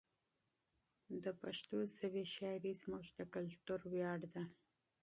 [1.23, 4.43] د پښتو ژبې شاعري زموږ د کلتور ویاړ ده.